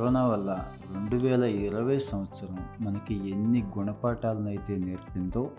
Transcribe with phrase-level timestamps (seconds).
[0.00, 5.50] Corona వల్ల రెండు వేల ఇరవై సంవత్సరం మనకి ఎన్ని గుణపాఠాలను అయితే నేర్పిందో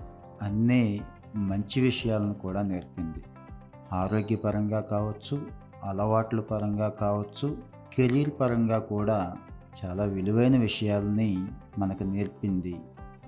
[0.42, 1.00] అన్నే
[1.36, 3.24] మంచి విషయాలను కూడా నేర్పింది.
[3.94, 5.42] ఆరోగ్యపరంగా కావచ్చు
[5.84, 7.58] అలవాట్ల పరంగా కావచ్చు
[7.94, 9.36] కెరీర్ పరంగా కూడా
[9.86, 11.46] చాలా విలువైన విషయాలని
[11.78, 12.76] మనకు నేర్పింది.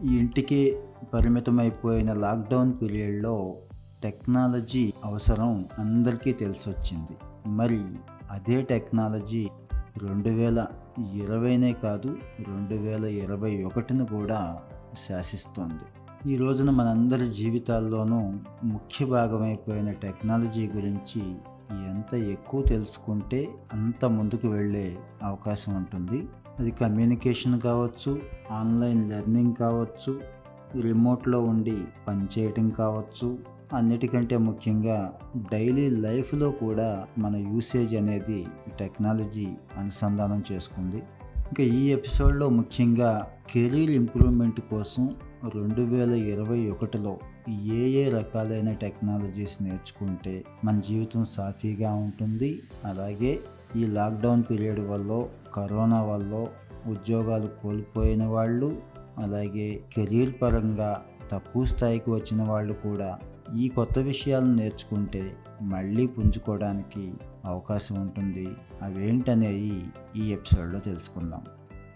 [0.03, 3.55] ఇంటికి ఇంటికే పరిమితమైపోయిన లాక్డౌన్ పీరియడ్లో
[4.03, 7.17] టెక్నాలజీ అవసరం అందరికీ తెలిసొచ్చింది.
[7.49, 7.81] మరి
[8.31, 9.49] అదే టెక్నాలజీ
[10.01, 10.65] రెండు వేల
[11.13, 14.59] ఇరవైనే కాదు రెండు వేల ఇరవై ఒకటిని కూడా
[14.97, 15.85] శాసిస్తోంది.
[16.33, 21.21] ఈ రోజున మనందరి జీవితాల్లోనూ ముఖ్య భాగమైపోయిన టెక్నాలజీ గురించి
[21.71, 26.27] ఎంత ఎక్కువ తెలుసుకుంటే అంత ముందుకు వెళ్ళే అవకాశం ఉంటుంది.
[26.59, 28.19] అది కమ్యూనికేషన్ కావచ్చు
[28.51, 30.21] ఆన్లైన్ లెర్నింగ్ కావచ్చు
[30.81, 33.37] రిమోట్లో ఉండి పనిచేయటం కావచ్చు
[33.73, 35.13] అన్నిటికంటే ముఖ్యంగా
[35.51, 38.45] డైలీ లైఫ్లో కూడా మన యూసేజ్ అనేది
[38.79, 40.97] టెక్నాలజీ అనుసంధానం చేసుకుంది.
[41.43, 45.15] ఇంకా ఈ ఎపిసోడ్లో ముఖ్యంగా కెరీర్ ఇంప్రూవ్మెంట్ కోసం
[45.55, 47.17] రెండు వేల ఇరవై ఒకటిలో
[47.49, 52.61] ఏ ఏ రకాలైన టెక్నాలజీస్ నేర్చుకుంటే మన జీవితం సాఫీగా ఉంటుంది.
[52.85, 53.39] అలాగే
[53.75, 56.47] ఈ లాక్డౌన్ పీరియడ్ వల్ల కరోనా వల్ల
[56.87, 58.77] ఉద్యోగాలు కోల్పోయిన వాళ్ళు
[59.17, 63.17] అలాగే కెరీర్ పరంగా తక్కువ స్థాయికి వచ్చిన వాళ్ళు కూడా
[63.55, 67.13] ఈ కొత్త విషయాలను నేర్చుకుంటే మళ్ళీ పుంజుకోవడానికి
[67.45, 68.47] అవకాశం ఉంటుంది.
[68.81, 69.83] అవేంటనేవి
[70.15, 71.41] ఈ ఎపిసోడ్లో తెలుసుకుందాం.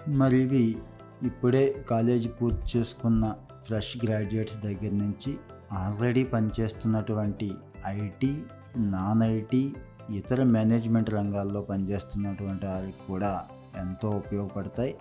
[0.07, 0.77] మరి ఇవి
[1.23, 5.37] ఇప్పుడే కాలేజీ పూర్తి చేసుకున్న ఫ్రెష్ గ్రాడ్యుయేట్స్ దగ్గర నుంచి
[5.73, 7.51] ఆల్రెడీ పనిచేస్తున్నటువంటి
[7.85, 8.43] ఐటీ
[8.77, 9.73] నాన్ ఐటీ
[10.09, 13.41] ఇతర మేనేజ్మెంట్ రంగాల్లో పనిచేస్తున్నటువంటి వారికి కూడా
[13.77, 14.95] ఎంతో ఉపయోగపడతాయి.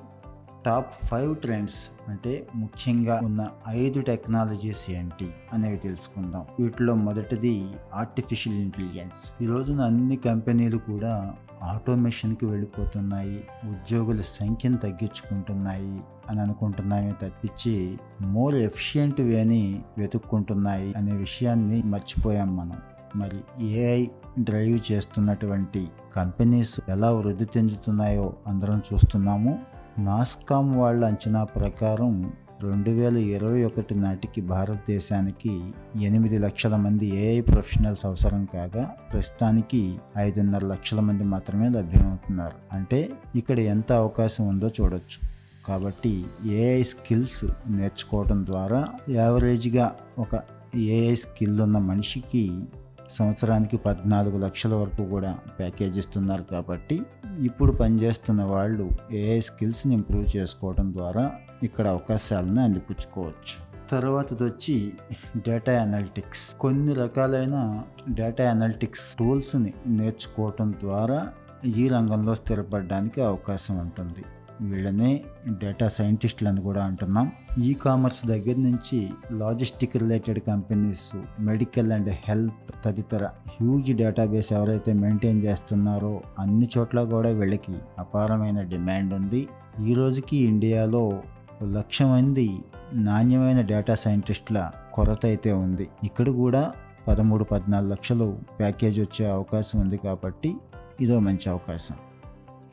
[0.66, 6.44] టాప్ ఫైవ్ ట్రెండ్స్ అంటే ముఖ్యంగా ఉన్న ఐదు టెక్నాలజీస్ ఏంటి అనేవి తెలుసుకుందాం.
[6.60, 16.00] వీటిలో మొదటిది ఆర్టిఫిషియల్ ఇంటెలిజెన్స్ ఈ రోజున అన్ని కంపెనీలు కూడా ఆటోమేషన్కి వెళ్ళిపోతున్నాయి ఉద్యోగుల సంఖ్యను తగ్గించుకుంటున్నాయి
[16.30, 22.76] అని అనుకుంటున్నామే తప్పించి మోర్ ఎఫిషియెంట్ అని వెతుక్కుంటున్నాయి అనే విషయాన్ని మర్చిపోయాం మనం.
[23.16, 24.06] మరి ఏఐ
[24.38, 29.75] డ్రైవ్ చేస్తున్నటువంటి కంపెనీస్ ఎలా వృద్ధి చెందుతున్నాయో అందరం చూస్తున్నాము.
[29.98, 35.70] నాస్కామ్ వాళ్ళ అంచనా ప్రకారం రెండు వేల ఇరవై ఒకటి నాటికి భారతదేశానికి
[36.00, 42.76] ఎనిమిది లక్షల మంది ఏఐ ప్రొఫెషనల్స్ అవసరం కాగా ప్రస్తుతానికి ఐదున్నర లక్షల మంది మాత్రమే లభ్యమవుతున్నారు.
[42.76, 45.28] అంటే ఇక్కడ ఎంత అవకాశం ఉందో చూడొచ్చు.
[45.66, 50.40] కాబట్టి ఏఐ స్కిల్స్ నేర్చుకోవడం ద్వారా యావరేజ్గా ఒక
[50.76, 52.64] ఏఐ స్కిల్ ఉన్న మనిషికి
[53.10, 57.02] సంవత్సరానికి పద్నాలుగు లక్షల వరకు కూడా ప్యాకేజ్ ఇస్తున్నారు కాబట్టి
[57.38, 63.66] ఇప్పుడు పనిచేస్తున్న వాళ్ళు ఏఐ స్కిల్స్ని ఇంప్రూవ్ చేసుకోవడం ద్వారా ఇక్కడ అవకాశాలను అందిపుచ్చుకోవచ్చు.
[63.88, 64.92] తర్వాతది వచ్చి
[65.36, 66.54] డేటా అనలిటిక్స్.
[66.54, 71.28] కొన్ని రకాలైన డేటా అనలిటిక్స్ టూల్స్ని నేర్చుకోవటం ద్వారా
[71.76, 74.24] ఈ రంగంలో స్థిరపడడానికి అవకాశం ఉంటుంది.
[74.60, 77.32] వీళ్ళనే డేటా సైంటిస్టులు అని కూడా అంటున్నాం.
[77.58, 85.42] ఈ కామర్స్ దగ్గర నుంచి logistic related companies medical and health తదితర హ్యూజ్ డేటాబేస్ ఎవరైతే మెయింటైన్
[85.42, 89.48] చేస్తున్నారో అన్ని చోట్ల కూడా వీళ్ళకి అపారమైన డిమాండ్ ఉంది.
[89.88, 91.22] ఈ రోజుకి ఇండియాలో
[91.62, 92.60] లక్ష మంది
[92.94, 95.88] నాణ్యమైన డేటా సైంటిస్టుల కొరత అయితే ఉంది.
[96.04, 96.72] ఇక్కడ కూడా
[97.08, 100.56] పదమూడు పద్నాలుగు లక్షలు ప్యాకేజ్ వచ్చే అవకాశం ఉంది కాబట్టి
[101.00, 101.96] ఇదో మంచి అవకాశం.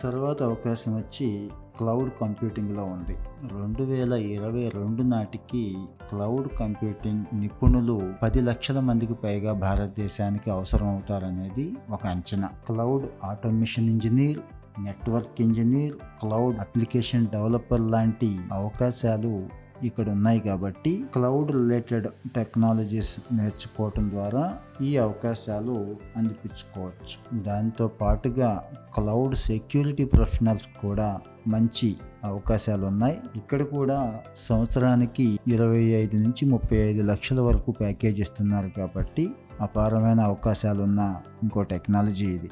[0.04, 3.16] తర్వాత అవకాశం వచ్చి క్లౌడ్ కంప్యూటింగ్లో ఉంది.
[3.60, 5.76] రెండు వేల ఇరవై రెండు నాటికి
[6.10, 12.48] క్లౌడ్ కంప్యూటింగ్ నిపుణులు పది లక్షల మందికి పైగా భారతదేశానికి అవసరం అవుతారనేది ఒక అంచనా.
[12.48, 14.40] Cloud automation engineer
[14.84, 24.44] network engineer cloud application developer లాంటి అవకాశాలు ఇక్కడ ఉన్నాయి కాబట్టి క్లౌడ్ రిలేటెడ్ టెక్నాలజీస్ నేర్చుకోవటం ద్వారా
[24.82, 25.76] ఈ అవకాశాలు
[26.18, 27.42] అందిపించుకోవచ్చు.
[27.44, 28.64] దాంతో పాటుగా
[28.98, 33.18] క్లౌడ్ సెక్యూరిటీ ప్రొఫెషనల్స్ కూడా మంచి అవకాశాలు ఉన్నాయి.
[33.36, 41.02] ఇక్కడ కూడా సంవత్సరానికి ఇరవై ఐదు నుంచి ముప్పై ఐదు లక్షల వరకు ప్యాకేజ్ ఇస్తున్నారు కాబట్టి అపారమైన అవకాశాలున్న
[41.44, 42.50] ఇంకో టెక్నాలజీ ఇది.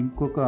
[0.00, 0.40] ఇంకొక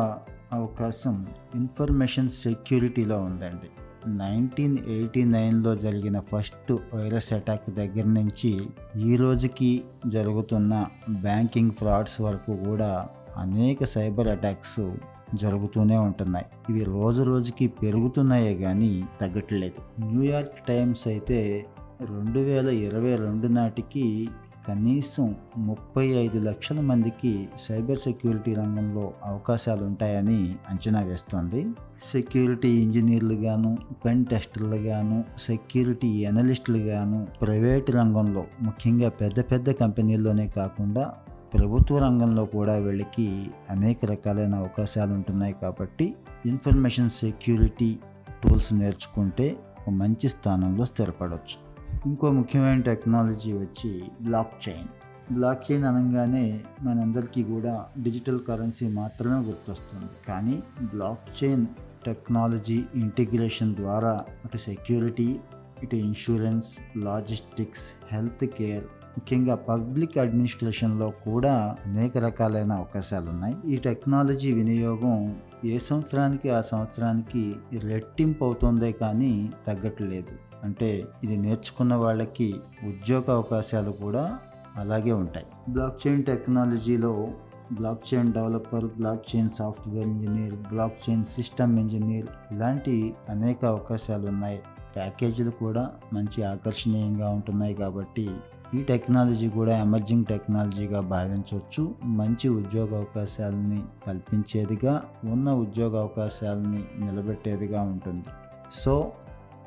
[0.53, 3.69] అవకాశం ఇన్ఫర్మేషన్ సెక్యూరిటీలో ఉందండి.
[4.07, 8.61] నైన్టీన్ ఎయిటీ నైన్లో జరిగిన ఫస్ట్ వైరస్ అటాక్ దగ్గర నుంచి
[8.97, 13.07] ఈ రోజుకి జరుగుతున్న బ్యాంకింగ్ ఫ్రాడ్స్ వరకు కూడా
[13.37, 14.91] అనేక సైబర్ అటాక్స్
[15.35, 16.47] జరుగుతూనే ఉంటున్నాయి.
[16.71, 20.03] ఇవి రోజు రోజుకి పెరుగుతున్నాయే కానీ తగ్గట్లేదు.
[20.05, 21.67] న్యూయార్క్ టైమ్స్ అయితే
[22.01, 24.29] రెండు వేల ఇరవై రెండు నాటికి
[24.69, 31.67] కనీసం ముప్పై ఐదు లక్షల మందికి సైబర్ సెక్యూరిటీ రంగంలో అవకాశాలు ఉంటాయని అంచనా వేస్తోంది.
[32.03, 41.15] సెక్యూరిటీ ఇంజనీర్లుగాను పెన్ టెస్టర్లు గాను సెక్యూరిటీ అనలిస్టులుగాను ప్రైవేట్ రంగంలో ముఖ్యంగా పెద్ద పెద్ద కంపెనీల్లోనే కాకుండా
[41.55, 46.15] ప్రభుత్వ రంగంలో కూడా వీళ్ళకి అనేక రకాలైన అవకాశాలు ఉంటున్నాయి కాబట్టి
[46.47, 47.99] ఇన్ఫర్మేషన్ సెక్యూరిటీ
[48.45, 51.70] టూల్స్ నేర్చుకుంటే ఒక మంచి స్థానంలో స్థిరపడవచ్చు
[52.07, 54.89] ఇంకో ముఖ్యమైన టెక్నాలజీ వచ్చి బ్లాక్ చైన్.
[55.33, 60.09] బ్లాక్ చైన్ అనగానే మనందరికీ కూడా డిజిటల్ కరెన్సీ మాత్రమే గుర్తొస్తుంది.
[60.29, 61.67] కానీ బ్లాక్ చైన్
[62.05, 65.41] టెక్నాలజీ ఇంటిగ్రేషన్ ద్వారా అటు సెక్యూరిటీ
[65.83, 68.85] ఇటు ఇన్సూరెన్స్ లాజిస్టిక్స్ హెల్త్ కేర్
[69.19, 75.17] ముఖ్యంగా పబ్లిక్ అడ్మినిస్ట్రేషన్లో కూడా అనేక రకాలైన అవకాశాలు ఉన్నాయి ఈ టెక్నాలజీ వినియోగం
[75.65, 80.33] ఏ సంవత్సరానికి ఆ సంవత్సరానికి రెట్టింపు అవుతుందే కానీ తగ్గట్లేదు
[80.65, 84.39] అంటే ఇది నేర్చుకున్న వాళ్ళకి ఉద్యోగ అవకాశాలు కూడా
[84.77, 85.47] అలాగే ఉంటాయి.
[85.69, 87.29] బ్లాక్ చైన్ టెక్నాలజీలో
[87.73, 94.63] block chain developer block chain software engineer block chain system engineer ఇలాంటి అనేక అవకాశాలు ఉన్నాయి.
[94.97, 98.31] ప్యాకేజీలు కూడా మంచి ఆకర్షణీయంగా ఉంటున్నాయి కాబట్టి
[98.75, 101.95] ఈ టెక్నాలజీ కూడా ఎమర్జింగ్ టెక్నాలజీగా భావించవచ్చు.
[102.05, 108.29] మంచి ఉద్యోగ అవకాశాలని కల్పించేదిగా ఉన్న ఉద్యోగ అవకాశాలని నిలబెట్టేదిగా ఉంటుంది.
[108.73, 109.13] సో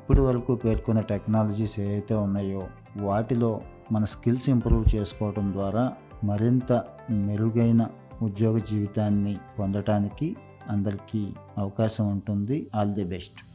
[0.00, 3.60] ఇప్పటి వరకు పేర్కొన్న టెక్నాలజీస్ ఏవైతే ఉన్నాయో వాటిలో
[3.92, 5.92] మన స్కిల్స్ ఇంప్రూవ్ చేసుకోవడం ద్వారా
[6.24, 6.72] మరింత
[7.10, 7.86] మెరుగైన
[8.22, 10.36] ఉద్యోగ జీవితాన్ని పొందటానికి
[10.70, 12.70] అందరికీ అవకాశం ఉంటుంది.
[12.74, 13.53] All the best.